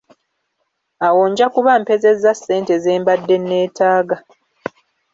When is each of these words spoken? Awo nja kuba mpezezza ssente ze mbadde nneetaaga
Awo 1.05 1.21
nja 1.31 1.47
kuba 1.53 1.71
mpezezza 1.81 2.31
ssente 2.37 2.75
ze 2.83 2.93
mbadde 3.01 3.35
nneetaaga 3.39 4.17